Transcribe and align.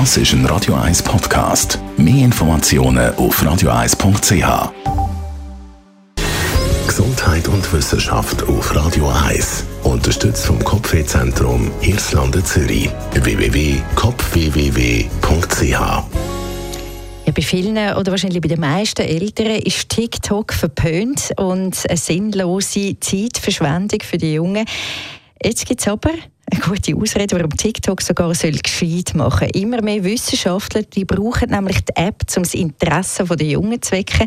Das 0.00 0.16
ist 0.16 0.32
ein 0.32 0.44
Radio 0.46 0.74
1 0.74 1.04
Podcast. 1.04 1.78
Mehr 1.96 2.24
Informationen 2.24 3.14
auf 3.14 3.40
radio1.ch. 3.40 4.72
Gesundheit 6.88 7.46
und 7.46 7.72
Wissenschaft 7.72 8.42
auf 8.42 8.74
Radio 8.74 9.08
1. 9.08 9.64
Unterstützt 9.84 10.46
vom 10.46 10.58
Kopfwehzentrum 10.64 11.70
Irlande 11.80 12.42
Zürich. 12.42 12.90
www.kopfwww.ch 13.12 15.70
Ja, 15.70 16.04
bei 17.32 17.42
vielen 17.42 17.94
oder 17.94 18.10
wahrscheinlich 18.10 18.40
bei 18.40 18.48
den 18.48 18.58
meisten 18.58 19.02
Eltern 19.02 19.60
ist 19.60 19.90
TikTok 19.90 20.54
verpönt 20.54 21.30
und 21.36 21.88
eine 21.88 21.96
sinnlose 21.96 22.98
Zeitverschwendung 22.98 24.00
für 24.02 24.18
die 24.18 24.34
Jungen. 24.34 24.66
Jetzt 25.40 25.66
gibt 25.66 25.82
es 25.82 25.86
aber 25.86 26.10
eine 26.50 26.60
gute 26.60 26.96
Ausrede, 26.96 27.36
warum 27.36 27.50
TikTok 27.50 28.02
sogar 28.02 28.34
soll 28.34 28.52
gescheit 28.52 29.14
machen 29.14 29.48
soll. 29.52 29.62
Immer 29.62 29.82
mehr 29.82 30.02
Wissenschaftler 30.04 30.82
die 30.82 31.04
brauchen 31.04 31.50
nämlich 31.50 31.84
die 31.84 31.96
App, 31.96 32.22
um 32.36 32.42
das 32.42 32.54
Interesse 32.54 33.24
der 33.24 33.46
Jungen 33.46 33.80
zu 33.80 33.92
wecken. 33.92 34.26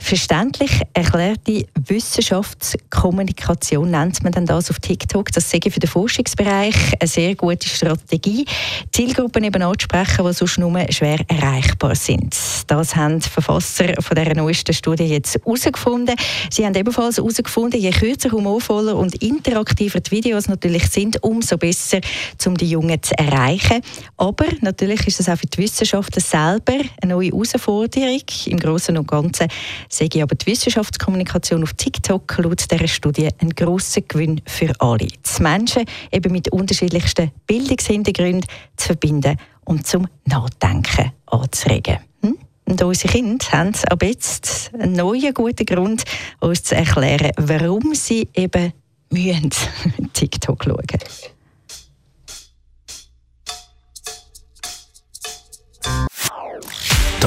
Verständlich 0.00 0.80
erklärte 0.92 1.66
Wissenschaftskommunikation 1.86 3.90
nennt 3.90 4.22
man 4.22 4.32
dann 4.32 4.46
das 4.46 4.70
auf 4.70 4.80
TikTok. 4.80 5.30
Das 5.32 5.50
sehe 5.50 5.60
für 5.60 5.80
den 5.80 5.88
Forschungsbereich 5.88 6.74
eine 6.98 7.08
sehr 7.08 7.34
gute 7.36 7.68
Strategie, 7.68 8.44
Zielgruppen 8.92 9.44
eben 9.44 9.62
anzusprechen, 9.62 10.26
die 10.26 10.32
sonst 10.32 10.58
nur 10.58 10.84
schwer 10.90 11.20
erreichbar 11.28 11.94
sind. 11.94 12.36
Das 12.66 12.96
haben 12.96 13.20
die 13.20 13.28
Verfasser 13.28 13.94
von 14.00 14.16
dieser 14.16 14.34
neuesten 14.34 14.74
Studie 14.74 15.04
jetzt 15.04 15.36
herausgefunden. 15.36 16.16
Sie 16.50 16.66
haben 16.66 16.74
ebenfalls 16.74 17.18
herausgefunden, 17.18 17.80
je 17.80 17.90
kürzer, 17.90 18.32
humorvoller 18.32 18.96
und 18.96 19.14
interaktiver 19.22 20.00
die 20.00 20.10
Videos 20.10 20.48
natürlich 20.48 20.88
sind, 20.88 21.22
umso 21.22 21.51
umso 21.52 21.58
besser, 21.58 22.00
um 22.46 22.56
die 22.56 22.70
Jungen 22.70 23.02
zu 23.02 23.16
erreichen. 23.18 23.82
Aber 24.16 24.46
natürlich 24.60 25.06
ist 25.06 25.20
es 25.20 25.28
auch 25.28 25.36
für 25.36 25.46
die 25.46 25.58
Wissenschaftler 25.58 26.20
selber 26.20 26.84
eine 27.00 27.14
neue 27.14 27.28
Herausforderung. 27.28 28.22
Im 28.46 28.58
Großen 28.58 28.96
und 28.96 29.08
Ganzen 29.08 29.48
sehe 29.88 30.08
ich 30.12 30.22
aber 30.22 30.34
die 30.34 30.46
Wissenschaftskommunikation 30.46 31.62
auf 31.62 31.74
TikTok 31.74 32.38
laut 32.38 32.70
dieser 32.70 32.88
Studie 32.88 33.28
ein 33.38 33.50
grosser 33.50 34.02
Gewinn 34.02 34.40
für 34.46 34.72
alle. 34.80 35.06
Die 35.06 35.42
Menschen 35.42 35.84
eben 36.10 36.32
mit 36.32 36.50
unterschiedlichsten 36.50 37.30
Bildungshintergründen 37.46 38.48
zu 38.76 38.86
verbinden 38.86 39.36
und 39.64 39.86
zum 39.86 40.08
Nachdenken 40.24 41.12
anzuregen. 41.26 41.98
Hm? 42.22 42.38
Und 42.64 42.82
unsere 42.82 43.12
Kinder 43.12 43.44
haben 43.52 43.72
ab 43.88 44.02
jetzt 44.02 44.70
einen 44.78 44.92
neuen 44.92 45.34
guten 45.34 45.66
Grund, 45.66 46.04
uns 46.40 46.62
zu 46.64 46.74
erklären, 46.74 47.32
warum 47.36 47.94
sie 47.94 48.28
eben 48.34 48.72
müssen 49.12 49.50
TikTok 50.12 50.64
schauen. 50.64 51.41